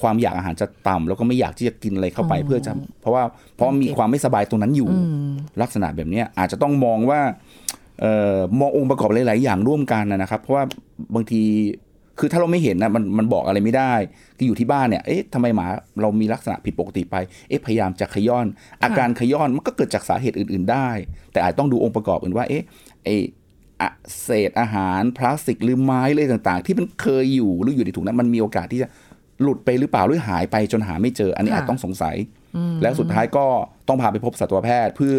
[0.00, 3.22] ความอยากอาหารจะต่ำแล้วก็ไม่อยากที่จะกินอะไรเข้าไปเพื่อจะ เพราะว่า
[3.56, 4.88] เพราะมีความไม่สบายตรงนั้นอยู่
[5.62, 7.20] ลักษณะแบบเนี้ยอาจจะต้องมองว่า
[8.00, 10.64] เอ่อมององค์ประกอบหลาย ๆ อย่างร่วมกันนะนะครับ เพราะว่า
[11.14, 11.42] บางที
[12.18, 13.92] คือถ้าเราไม่เห็นนะมันมันบอกอะไรไม่ได้
[14.36, 15.66] คืออยู่ที่บ้านเนี่ยเอ๊ะทำไมหมา
[16.02, 17.16] เรามีลักษณะผิดปกติไป
[17.48, 18.46] เอ๊ะพยายามจะขย้อน
[18.84, 20.88] อาการขย้อนมันก็เกิดจากสาเหตุอื่น ๆ ได้
[21.32, 22.62] แต่อาจต้องดูองค์ประกอบอื่นว่าเอ๊ะ
[23.04, 23.08] ไอ
[23.80, 23.90] อะ
[24.22, 28.88] เศษอาหารพลาสติกหรือไม้อะไรต่าง ๆ ที่มันเคยอยู่หรืออยู่ในถุงนั้นมันมีโอกาสที่จะ
[29.42, 32.16] หลุดไปหรือเปล่าหรือหายไปจนหาไม่เจอ อันนี้ค่ะอาจต้องสงสัย
[32.82, 33.46] แล้วสุดท้ายก็
[33.88, 35.18] ต้องพาไปพบสัตวแพทย์ เพื่อ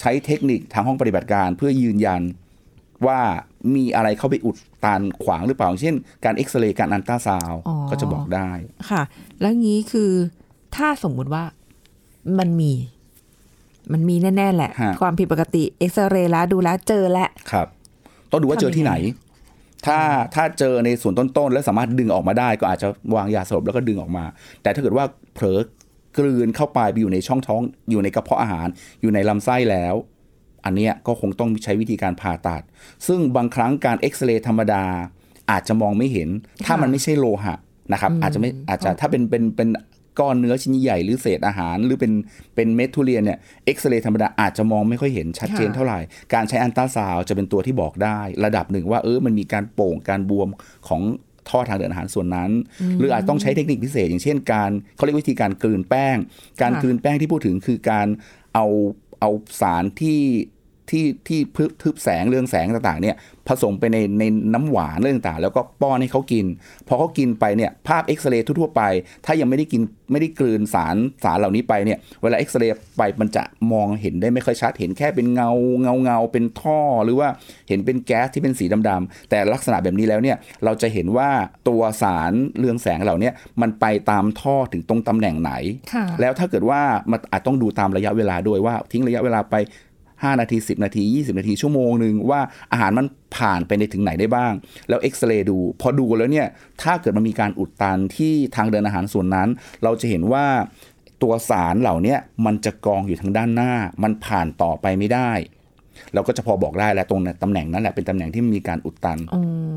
[0.00, 2.22] ใช้เทคนิคทางห้องปฏิบัติการ เพื่อยืนยัน
[3.06, 3.20] ว่า
[3.74, 5.94] มีอะไรเข้าไปอุดตันขวางหรือเปล่า เช่น
[6.24, 8.50] การเอ็กซเรย์การอันตราซาวด์อ๋อก็จะบอกได้
[8.90, 9.02] ค่ะ
[9.40, 10.10] แล้วงี้คือ
[10.76, 11.44] ถ้าสมมุติว่า
[12.38, 12.72] มันมี
[13.92, 17.66] มันมีแน่ ๆ แหละฮะความผิดปกติเอ็กซเรย์แล้วดูแล้วเจอแล้วครับ
[18.30, 18.92] ต้องดูว่าเจอที่ไหน
[19.86, 19.98] ถ้า
[20.34, 24.24] ถ้าเจอในส่วนต้นๆ แล้วสามารถดึงออกมาได้ ก็อาจจะวางยาสลบแล้วก็ดึงออกมา
[24.62, 25.58] แต่ถ้าเกิดว่าเผลอ
[26.18, 27.60] กลืนเข้าไปไปอยู่ในช่องท้อง
[27.90, 28.66] อยู่ในกระเพาะอาหาร
[29.00, 29.94] อยู่ในลำไส้แล้ว
[30.64, 32.62] อันเนี้ยก็คงต้องใช้วิธีการผ่าตัด
[33.06, 34.84] ซึ่งบางครั้งการเอ็กซเรย์ธรรมดา
[35.50, 36.28] อาจจะมองไม่เห็น
[36.66, 37.54] ถ้ามันไม่ใช่โลหะ
[37.92, 39.68] นะครับ อาจจะไม่อาจจะถ้าเป็นเป็นเป็น
[40.20, 42.12] ก้อนเนื้อชิ้นใหญ่หรือเศษอาหาร หรือเป็น
[42.54, 45.98] เป็นเม็ดทุเรียนเนี่ยเอ็กซเรย์ธรรมดาอาจจะมองไม่ค่อยเห็นชัดเจนค่ะเท่าไหร่
[46.34, 50.48] การใช้อันตราซาวด์จะเป็นตัวที่บอกได้ ระดับหนึ่งว่าเออมันมีการโป่งการบวม
[50.88, 51.02] ของ
[51.48, 52.50] ท่อทางเดินอาหารส่วนนั้น
[52.98, 56.16] หรืออาจต้องใช้เทคนิคพิเศษ อย่างเช่นการเขาเรียกวิธีการกลืนแป้ง
[56.60, 58.06] การค่ะกลืนแป้งที่พูดถึงคือการ
[58.54, 58.66] เอา
[59.20, 60.20] เอาสารที่
[60.90, 63.16] ที่ที่พึบทึบแสงเรืองแสงต่างๆเนี่ย
[63.48, 64.24] ผสมไปในใน
[64.54, 66.46] น้ำหวานเรื่องต่างๆแล้วก็ป้อนให้เขากิน
[66.88, 68.82] พอเขากินไปเนี่ยภาพเอ็กซเรย์ทั่วๆไป
[69.26, 75.50] ถ้ายังไม่ได้กินไม่ได้กลืนสารสารเหล่านี้ไปเนี่ยเวลาเอ็กซเรย์ไปมันจะมองเห็นได้ไม่ค่อยชัด เห็นแค่เป็นเงา
[75.82, 77.28] เงาเงาเป็นท่อหรือว่า
[77.68, 81.30] เห็นเป็นแก๊สที่เป็นสีดำๆแต่ลักษณะแบบนี้แล้วเนี่ยเราจะเห็นว่า
[81.68, 83.30] ตัวสารเรืองแสงเหล่าเนี้
[83.62, 85.52] มันไปตามท่อถึงตรงตำแหน่งไหน
[85.92, 89.56] ค่ะแล้วถ้าเกิดว่ามันอาจต้องดูตามระยะเวลาด้วยว่าทิ้งระยะเวลาไป
[90.22, 92.40] 5 นาที 10 นาที 20 นาทีชั่วโมงหนึ่งว่า
[92.72, 94.52] อาหารมันผ่านไปในถึงไหนได้บ้าง
[94.88, 96.46] แล้วเอ็กซเรย์ดู พอดูแล้วเนี่ย
[96.82, 99.48] ถ้าเกิดมันมีการอุดตันที่ทางเดินอาหารส่วนนั้น
[99.82, 100.46] เราจะเห็นว่า
[101.22, 105.32] ตัวสารเหล่าเนี้ยมันจะกองอยู่ทางด้านหน้า มันผ่านต่อไปไม่ได้
[106.14, 109.18] เราก็จะพอบอกได้แล้วตรงตำแหน่งนั้นแหละเป็นตำแหน่งที่มีการอุดตัน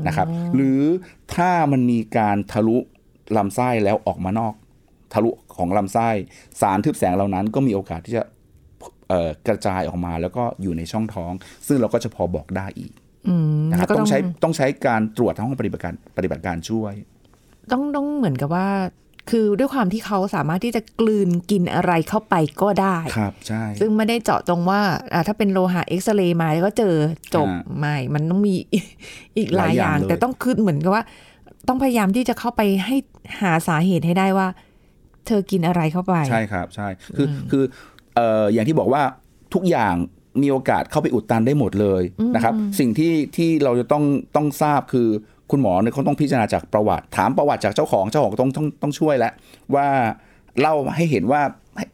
[0.06, 0.80] นะครับ หรือ
[1.34, 2.78] ถ้ามันมีการทะลุ
[3.36, 4.54] ลำไส้แล้วออกมานอก
[5.12, 6.08] ทะลุของลำไส้
[6.60, 8.30] สารทึบแสงเหล่านั้นก็มีโอกาสที่จะเอ่อ
[9.48, 11.32] กระจายออกมาแล้วก็อยู่ในช่องท้อง
[11.66, 12.92] ซึ่งเราก็จะพอบอกได้อีก
[13.28, 16.92] อืมนะครับแล้วก็ต้ต้อองงใช้ต้องใช้การตรวจทางห้องปฏิบัติการปฏิบัติการช่วย
[17.72, 18.68] ต้องต้องเหมือนกับว่า
[19.30, 24.80] คือด้วยความที่เขาสามารถที่จะกลืนกินอะไรเข้าไปก็ได้ครับใช่ซึ่งไม่ได้เจาะจงว่า
[25.12, 26.94] อ่าถ้าเป็นโลหะเอ็กซเรย์มาแล้วก็เจอ
[27.34, 28.54] จบอ่าไม่มันต้องมี
[29.36, 31.02] อีกหลายหลายออย่างย่างเลยแต่ต้องคือเหมือนกับว่า
[31.68, 32.96] ต้องพยายามที่จะเข้าไปให้
[33.40, 34.48] หาสาเหตุให้ได้ว่า
[35.26, 37.64] เธอกินอะไรเข้าไป ใช่ครับ ใช่คือคือ
[38.14, 39.02] เอ่ออย่างที่บอกว่า
[39.54, 39.94] ทุกอย่าง
[40.42, 42.02] มีโอกาสเข้าไปอุดตันได้หมดเลย
[42.34, 44.04] นะครับ สิ่งที่ที่เราจะต้อง
[44.36, 45.08] ต้องทราบคือ
[45.50, 49.32] คุณหมอเนี่ยเขาต้องพิจารณาจากประวัติ ถามประวัติจากเจ้าของเจ้าของต้องต้องต้องช่วยแล้ว
[49.74, 49.86] ว่า
[50.60, 51.42] เล่าให้เห็นว่า
[51.76, 51.84] ให้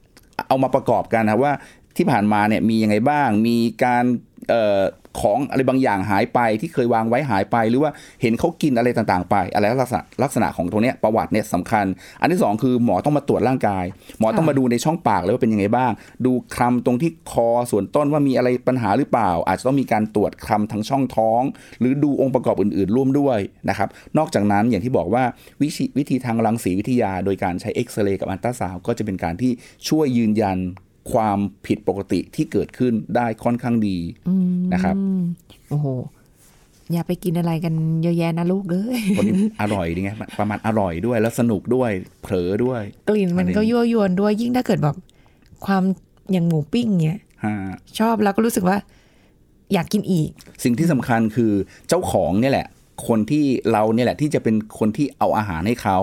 [0.48, 1.52] เอามาประกอบกันนะว่า
[1.96, 4.04] ที่ผ่านมาเนี่ยมียังไงบ้าง มีการ
[4.48, 4.80] เอ่อ
[5.20, 7.90] ของอะไรบางอย่างหายไปที่เคยวางไว้หายไป หรือว่า
[8.22, 11.86] เห็นเขากินอะไรต่างๆ ไป อะไรลักษณะลักษณะของตรงเนี้ยประวัติเนี่ยสำคัญ
[12.20, 13.84] อันที่สองคือหมอต้องมาตรวจร่างกาย
[14.18, 15.92] หมอต้องมาดูในช่องปากเลยว่าเป็นยังไงบ้าง
[16.26, 21.42] ดูคลำตรงที่คอส่วนต้นว่ามีอะไรปัญหาหรือเปล่า อาจจะต้องมีการตรวจคลำทางช่องท้อง
[21.80, 25.24] หรือดูองค์ประกอบอื่น ๆ ร่วมด้วยนะครับนอกจากนั้นอย่างที่บอกว่า
[25.62, 29.52] วิธีวิธีทางรังสีวิทยา โดยการใช้เอ็กซเรย์กับอัลตราซาวก็จะเป็นการที่
[29.88, 30.58] ช่วยยืนยัน
[31.12, 33.98] ความผิดปกติที่เกิดขึ้นได้ค่อนข้างดี
[34.74, 35.22] นะครับอืม
[35.70, 35.86] โอ้โห
[36.92, 41.90] อย่าไปกินอะไรกันเยอะแยะนะลูกเอ้ยคนนี้อร่อยดีไงประมาณอร่อยด้วยแล้วสนุกด้วย
[42.22, 44.96] เผลอด้วย กลิ่นมันก็ยั่วยวนด้วยยิ่งถ้าเกิดแบบ
[45.66, 45.82] ความ
[46.32, 47.54] อย่างหมูปิ้งเนี้ยฮะ
[47.98, 48.76] ชอบแล้วก็รู้สึกว่า
[49.72, 50.30] อยากกินอีก
[50.64, 51.52] สิ่งที่สำคัญคือ
[51.88, 52.66] เจ้าของเนี่ยแหละ
[53.08, 55.98] คนที่เราเนี่ยแหละที่จะเป็นคนที่เอาอาหารให้เขา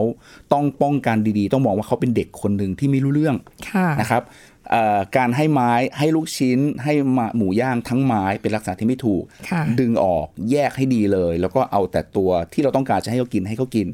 [0.54, 3.36] ต้องป้องกันดีๆ ต้องมองว่าเขาเป็นเด็กคนหนึ่งที่ไม่รู้เรื่อง
[3.72, 4.55] ค่ะนะครับเอ่อ
[5.18, 13.88] การให้ไม้ให้ลูกชิ้นให้มาหมูย่างทั้งไม้เป็นลักษณะที่ไม่ถูกค่ะดึงออกแยกให้ดีเลย แล้วก็เอาแต่ตัวที่เราต้องการจะให้เขากินให้เขากิน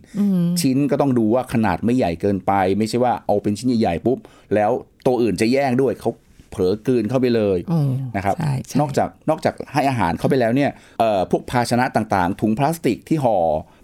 [0.62, 4.18] ชิ้นก็ต้องดูว่าขนาดไม่ใหญ่เกินไป ไม่ใช่ว่าเอาเป็นชิ้นใหญ่ๆปุ๊บ
[4.56, 4.72] แล้ว
[5.06, 6.12] ตัวอื่นจะแย่งด้วยเขา
[6.52, 13.38] เผลอกลืนเข้าไปเลยอืมนะครับใช่ใช่นอกจากนอกจากให้อาหารเข้าไปแล้วเนี่ยเอ่อพวกภาชนะต่างๆ ถุงพลาสติกที่ห่อ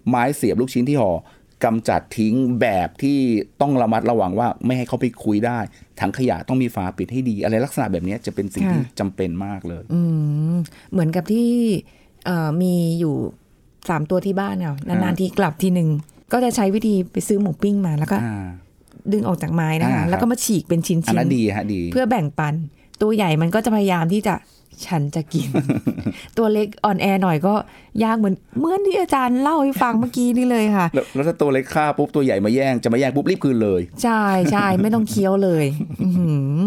[0.10, 1.12] ไม้เสียบลูกชิ้นที่ห่อ
[1.66, 3.20] กำจัดทิ้งแบบที่
[3.62, 5.60] ต้องระมัดระวังว่าไม่ให้เขาไปคุยได้
[6.00, 10.02] ถังขยะต้องมีฝาปิดให้ดี อะไรลักษณะแบบนี้จะเป็นสิ่งที่จำเป็นมากเลยอื
[10.54, 10.56] ม
[10.92, 11.50] เหมือนกับที่
[12.26, 13.16] เอ่อมีอยู่
[13.90, 15.90] สามตัวที่บ้านเนี่ยนานๆทีกลับทีหนึ่ง
[16.34, 18.48] ก็จะใช้วิธีไปซื้อหมูปิ้งมาแล้วก็อ่า
[19.14, 22.54] ดึงออกจากไม้นะอ่าครัคะบแล้วก็มาฉีกเป็นชิ้นอันๆนั้นดีฮะดีเพื่อแบ่งปัน
[23.02, 24.34] ตัวใหญ่มันก็จะพยายามที่จะ
[24.86, 25.50] ฉันจะกิน
[26.38, 27.56] ตัวเล็กอ่อนแอหน่อยก็
[28.04, 35.66] ยากเหมือนเหมื่อนที่อาจารย์เล่าให้ฟังเมื่อกี้นี่เลยค่ะแล้วแล้วถ้าตัวเล็กฆ่าปุ๊บตัวใหญ่มาแย่งจะมาแย่งปุ๊บรีบคืนเลย ใช่ใช่ไม่ต้องเคี้ยวเลย
[36.02, 36.66] อื้อหือ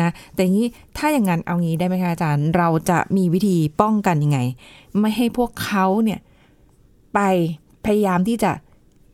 [0.00, 0.66] นะแต่อย่างนี้
[0.96, 4.38] ถ้าอย่างนั้นเอางี้ได้ไหมคะอาจารย์ เราจะมีวิธีป้องกันยังไง
[5.00, 6.20] ไม่ให้พวกเขาเนี่ย
[7.14, 7.20] ไป
[7.84, 8.52] พยายามที่จะ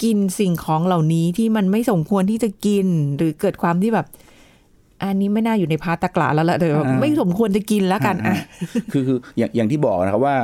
[0.03, 4.07] กินสิ่งของเหล่านี้ที่มันไม่สมควรที่จะกิน หรือเกิดความที่แบบ
[5.03, 8.37] อันนี้ไม่น่าอยู่ในพาตะกละแล้วละเดี๋ยวอ่าไม่สมควรจะกินแล้วกันอะ
[8.93, 10.37] คือคืออย่างอย่างที่บอกนะครับว่า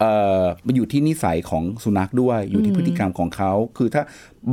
[0.00, 4.02] เอ่อมันอยู่ที่นิสัยของสุนัขด้วยอยู่ที่พฤติกรรมของเขา คือถ้า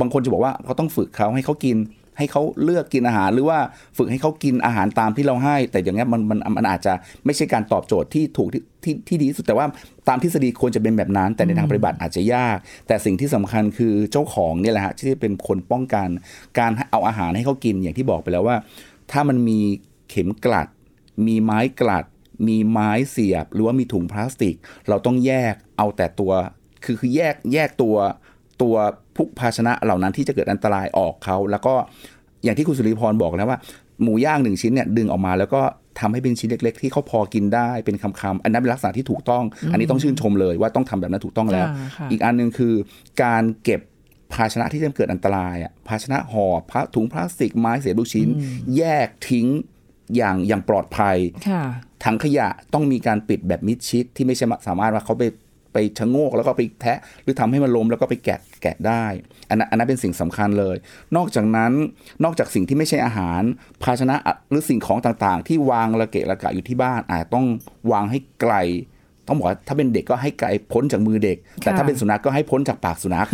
[0.00, 1.78] บางคนจะบอกว่าเขาต้องฝึกเขาให้เขากิน
[2.18, 3.58] ให้เขาเลือกกินอาหารหรือว่า
[3.98, 6.92] ฝึกให้เขากินอาหารตามที่เราให้ แต่อย่างเงี้ยมันมันมันอาจจะ
[7.24, 9.66] ไม่ใช่การตอบโจทย์ที่ถูกที่ที่ที่ดีที่สุดแต่ว่า
[10.08, 16.08] ตามทฤษฎีควรจะเป็นแบบนั้น แต่ในทางปฏิบัติอาจจะยาก แต่สิ่งที่สำคัญคือเจ้าของเนี่ยแหละฮะที่เป็นคนป้องกัน
[16.58, 18.56] การเอาอาหารให้เขากินอย่างที่บอกไปแล้วว่า
[19.12, 19.60] ถ้ามันมี
[20.08, 20.68] เข็มกลัด
[21.26, 22.04] มีไม้กลัด
[22.48, 24.54] มีไม้เสียบ หรือว่ามีถุงพลาสติก
[24.88, 26.32] เราต้องแยกเอาแต่ตัว
[26.84, 27.96] คือคือแยกแยกตัว
[28.62, 28.74] ตัว
[29.16, 31.74] พวกภาชนะเหล่านั้นที่จะเกิดอันตรายออกเขา แล้วก็
[32.44, 33.58] อย่างที่คุณสุริพรบอกแล้วว่า
[34.02, 35.62] หมูย่างหนึ่งชิ้นเนี่ยดึงออกมาแล้วก็
[36.00, 42.74] ทำให้เป็นชิ้นเล็ก ๆ ที่เขาพอกินได้เป็นคำๆอันนั้นเป็นลักษณะที่ถูกต้อง อันนี้ต้องชื่นชมเลยว่าต้องทำแบบนั้นถูกต้องแล้วอ่าค่ะอีกอันหนึ่งคือ
[43.22, 43.80] การเก็บ
[44.34, 48.28] ภาชนะที่จะเกิดอันตรายอะภาชนะห่อพลาถุงพลาสติกไม้เสียบลูกชิ้น
[48.76, 49.48] แยกทิ้ง
[50.16, 51.16] อย่างอย่างปลอดภัย
[51.48, 51.62] ค่ะ
[52.04, 55.24] ถังขยะต้องมีการปิดแบบมิดชิดที่ไม่ใช่สามารถว่าเขาไป
[55.72, 59.04] ไปชะโงกแล้วก็ไปแทะหรือทำให้มันล้มแล้วก็ไปแกะแกะได้
[59.48, 60.76] อันนั้นอันนั้นเป็นสิ่งสำคัญเลย
[61.16, 61.72] นอกจากนั้น
[62.24, 63.42] นอกจากสิ่งที่ไม่ใช่อาหาร
[63.82, 64.16] ภาชนะ
[64.50, 67.46] หรือสิ่งของต่างๆ ที่วางระเกะระกะอยู่ที่บ้านอาจต้อง
[67.92, 68.54] วางให้ไกล
[69.28, 73.28] ต้องบอกว่าถ้าเป็นเด็กก็ให้ไกลพ้นจากมือเด็ก แต่ถ้าเป็นสุนัขก็ให้พ้นจากปากสุนัข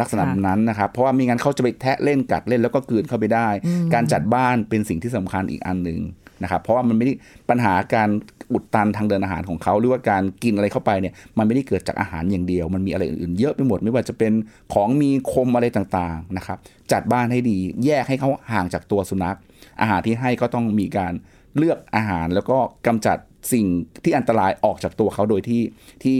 [0.00, 3.48] ลักษณะแบบนั้นนะครับ เพราะว่ามีงั้นเขาจะไปแทะเล่นกัดเล่นแล้วก็กลืนเข้าไปได้
[3.94, 6.00] การจัดบ้านเป็นสิ่งที่สำคัญอีกอันหนึ่ง
[6.42, 7.14] นะครับเพราะว่ามันไม่ได้
[7.50, 8.08] ปัญหาการ
[8.52, 14.32] อุดตันทางเดินอาหารของเขาหรือว่าการกินอะไรเข้าไปเนี่ยมันไม่ได้เกิดจากอาหารอย่างเดียว มันมีอะไรอื่นๆเยอะไปหมด ไม่ว่าจะเป็น
[14.74, 16.58] ของมีคมอะไรต่างๆนะครับ
[16.92, 19.36] จัดบ้านให้ดี แยกให้เขาห่างจากตัวสุนัข
[19.80, 21.12] อาหารที่ให้ก็ต้องมีการ
[21.58, 23.18] เลือกอาหารแล้วก็กำจัด
[23.52, 23.66] สิ่ง
[24.04, 25.62] ที่อันตรายออกจากตัวเขาโดยที่
[26.04, 26.18] ที่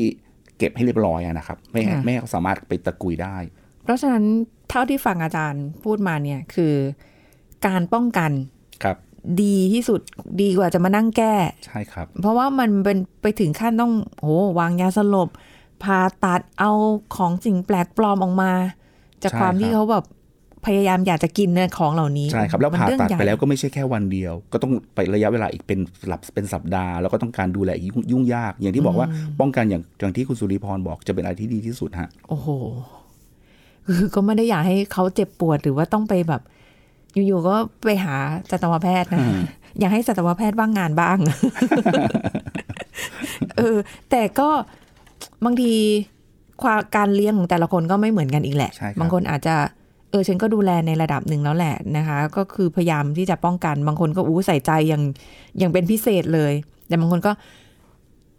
[0.59, 3.37] เก็บให้เรียบร้อยอะนะครับ ไม่ให้ค่ะไม่ให้เขาสามารถไปตะกุยได้
[3.83, 4.25] เพราะฉะนั้น
[4.71, 6.75] เท่าที่ฟังอาจารย์พูดมาเนี่ยคือ
[7.67, 8.31] การป้องกัน
[8.85, 8.97] ครับ
[9.43, 10.01] ดีที่สุด
[10.41, 11.35] ดีกว่าจะมานั่งแก้
[11.67, 15.29] ใช่ครับ เพราะว่ามันเป็นไปถึงขั้นต้องโหวางยาสลบ
[15.83, 16.73] ผ่าตัดเอา
[17.17, 18.53] ของสิ่งแปลกปลอมออกมา
[19.23, 20.05] จากใช่ความครับที่เขาแบบ
[20.67, 29.09] พยายามอยากจะกินเนี่ยของเหล่านี้ ใช่ครับ แล้วมันผ่าเรื่องตัดใหญ่ไปแล้วก็ไม่ใช่แค่วันเดียว ก็ต้องไประยะเวลาอีกเป็นหลับเป็นสัปดาห์ แล้วก็ต้องการดูแลอีกยุ่งยุ่งยาก อย่างที่บอกว่า
[29.41, 32.49] ป้องกันอย่างอย่างที่คุณสุริพรบอกจะเป็นอะไรที่ดีที่สุดฮะโอ้โห
[33.87, 36.43] คือก็ไม่ได้อยากให้เขาเจ็บปวดหรือว่าต้องไปแบบ
[37.15, 38.17] อยู่ๆก็ไปหา
[38.51, 39.21] สัตวแพทย์นะ
[39.81, 41.19] อยากให้สัตวแพทย์ว่างงานบ้าง
[43.57, 43.77] เออ
[44.11, 44.49] แต่ก็
[45.45, 45.73] บางที
[46.63, 49.55] ความการเลี้ยงของแต่ละคนก็ไม่เหมือนกันอีกแหละใช่ครับบางคนอาจจะ
[50.13, 55.03] เออฉันก็ดูแลในระดับหนึ่งแล้วแหละนะคะ ก็คือพยายามที่จะป้องกันบางคนก็อู้ใส่ใจอย่าง
[55.59, 56.53] อย่างเป็นพิเศษเลย
[56.89, 57.33] แต่บางคนก็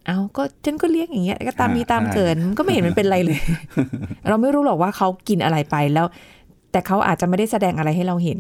[0.06, 3.40] เอาก็ฉันก็เลี้ยงอย่างเงี้ยก็ตามมีตามเกิดมันก็ไม่เห็นมันเป็นไรเลย
[4.30, 6.06] เราไม่รู้หรอกว่าเขากินอะไรไปแล้ว
[6.72, 8.40] แต่เขาอาจจะไม่ได้แสดงอะไรให้เราเห็น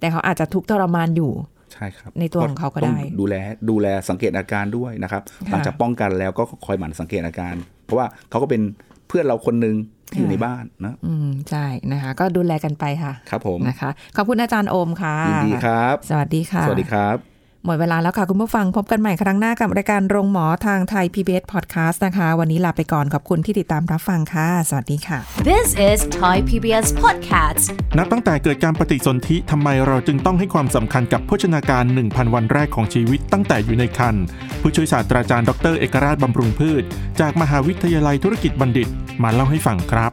[0.00, 1.32] แต่เขาอาจจะทุกข์ทรมานอยู่
[1.72, 3.34] ใช่ครับในตัวของเขาก็ได้ต้องดูแล
[3.70, 8.62] ดูแลสังเกตอาการด้วยนะครับค่ะหลังจากป้องกันแล้วก็คอยหมั่นสังเกตอาการ เพราะว่าเขาก็เป็น
[9.08, 25.18] เพื่อนเราคนหนึ่งที่ อยู่ในบ้านนะอืมใช่นะคะ ก็ดูแลกันไปค่ะ ครับผมนะคะ ขอบคุณอาจารย์โอมค่ะยินดีครับ สวัสดีค่ะ สวัสดีครับ หมดเวลาแล้วค่ะคุณผู้ฟังพบกันใหม่ครั้งหน้ากับรายการโรงหมอทางไทย PBS Podcast นะคะ วันนี้ลาไปก่อนขอบคุณที่ติดตามรับฟังค่ะ สวัสดีค่ะ
[25.48, 27.64] This is Thai PBS Podcast.
[27.98, 34.24] นับตั้งแต่เกิดการปฏิสนธิทำไมเราจึงต้องให้ความสำคัญกับโภชนาการ 1,000 วันแรกของชีวิตตั้งแต่อยู่ในครรภ์
[34.60, 36.82] ผู้ช่วยศาสตราจารย์ดรเอกราชบำรุงพืช
[37.20, 38.88] จากมหาวิทยาลัยธุรกิจบัณฑิต
[39.22, 40.12] มาเล่าให้ฟังครับ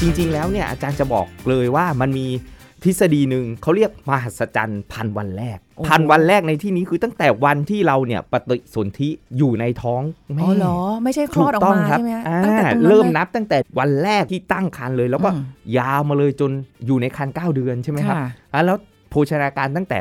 [0.00, 2.28] จริงๆแล้วเนี่ยอาจารย์จะบอกเลยว่ามันมี
[2.84, 10.02] ทฤษฎีหนึ่งเขาเรียกมหัศจรรย์พันวันแรกโอ้โหพันวันแรกในที่นี้คือตั้งแต่วันที่เราเนี่ยปฏิสนธิอยู่ในท้อง
[10.34, 15.44] แม่อ๋อเหรอ ไม่ใช่คลอดออกมาถูต้งครับใช่ไหมคะอ่าตั้งแต่ตรงนั้นเริ่มลยนับตั้งแต่วันแรกที่ตั้งครรภ์เลย แล้วก็อืม
[15.78, 16.50] ยาวมาเลยจน
[16.86, 18.78] อยู่ในครรภ์9เดือนใช่ไหมครับค่ะอะแล้ว
[19.10, 19.98] โภชนาการตั้งแต่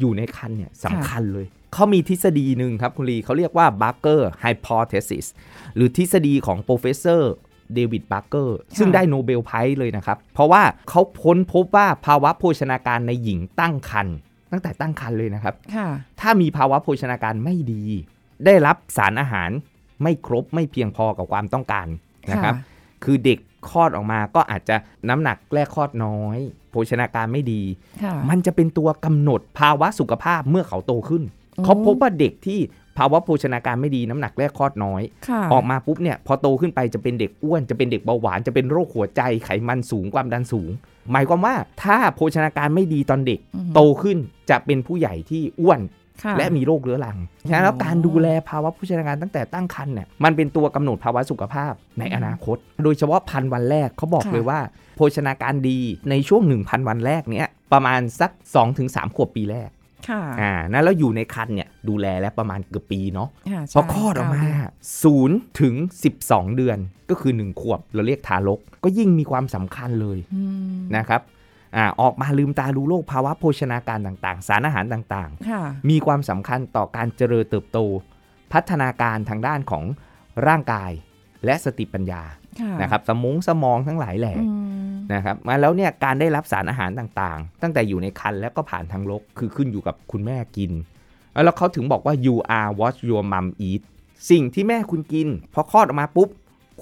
[0.00, 5.26] อยู่ในครรภ์เนี่ยสำคัญเลยเขามีทฤษฎีหนึ่งครับคุณลีเขาเรียกว่า Barker Hypothesis
[5.76, 14.16] หรือทฤษฎีของ Professor เดวิดบาร์เกอร์ซึ่งได้โนเบลไพรส์เลยนะครับ เพราะว่าเขาพ้นพบว่าภาวะโภชนาการในหญิงตั้งครรภ์
[14.52, 15.88] ตั้งแต่ตั้งครรภ์เลยนะครับค่ะ
[16.20, 17.84] ถ้ามีภาวะโภชนาการไม่ดี
[18.44, 19.50] ได้รับสารอาหาร
[20.02, 21.86] ไม่ครบไม่เพียงพอกับความต้องการ
[22.32, 22.64] นะครับค่ะ
[23.04, 23.38] คือเด็ก
[23.70, 24.76] คลอดออกมาก็อาจจะ
[25.08, 26.38] น้ำหนักแรกคลอดน้อย
[26.70, 27.62] โภชนาการไม่ดี
[28.02, 31.22] ค่ะมันจะเป็นตัวกำหนดภาวะสุขภาพเมื่อเขาโตขึ้น
[31.58, 32.58] อืมเขาพบว่าเด็กที่
[32.98, 40.70] ภาวะโภชนาการไม่ดีน้ำหนักแรกคลอดน้อยค่ะออกมาปุ๊บเนี่ยพอโตขึ้นไปจะเป็นเด็กอ้วนจะเป็นเด็กเบาหวานจะเป็นโรคหัวใจไขมันสูงความดันสูง
[41.12, 44.18] หมายความว่าถ้าโภชนาการไม่ดีตอนเด็กอืมโตขึ้น
[44.50, 45.80] จะเป็นผู้ใหญ่ที่อ้วน
[46.24, 54.60] ค่ะและมีโรคเรื้อรังฉะนั้นแล้วอ๋อการดูแลภาวะโภชนาการตั้งแต่ตั้งครรภ์เนี่ยมันเป็นตัวกำหนดภาวะสุขภาพในอนาคต โดยเฉพาะพันวันแรกเขาบอกค่ะเลยว่า
[54.96, 55.78] โภชนาการดี
[56.10, 58.30] ในช่วง 1,000 วันแรกเนี้ยประมาณสัก
[58.74, 59.70] 2-3 ขวบปีแรก
[60.08, 64.42] ค่ะอ่านะแล้วอยู่ในครรภ์เนี่ยดูแลแล้วประมาณเกือบปีเนาะค่ะพอคลอดออกมา
[65.02, 65.74] 0ถึง
[66.16, 66.78] 12 เดือน
[67.10, 70.42] ก็คือ 1 ขวบเราเรียกทารก ก็ยิ่งมีความสำคัญเลยอื
[70.74, 71.20] มนะครับ
[71.76, 77.78] อ่าออกมาลืมตาดูโลกภาวะโภชนาการต่างๆ สารอาหารต่างค่ะๆมีความสำคัญต่อการเจริญเติบโต
[78.52, 79.84] พัฒนาการทางด้านของ
[80.48, 80.90] ร่างกาย
[81.44, 82.22] และสติปัญญา
[82.60, 84.59] ค่ะนะครับสมองสมองทั้งหลายแหล่อืม
[85.12, 90.72] นะครับมาแล้วเนี่ยการได้รับสารอาหารต่างๆ ตั้งแต่อยู่ในครรภ์แล้วก็ผ่านทางรกคือขึ้นอยู่กับคุณแม่กิน
[91.44, 93.82] แล้วเขาถึงบอกว่า you are what your mom eat
[94.30, 96.28] สิ่งที่แม่คุณกิน พอคลอดออกมาปุ๊บ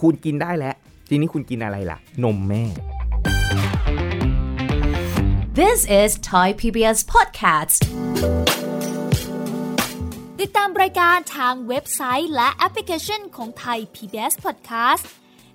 [0.00, 0.74] คุณกินได้แล้ว
[1.08, 2.64] ทีนี้คุณกินอะไรล่ะ นมแม่
[5.60, 7.80] This is Thai PBS Podcast.
[10.40, 15.04] ติดตามรายการทางเว็บไซต์และแอปพลิเคชันของไทย PBS Podcast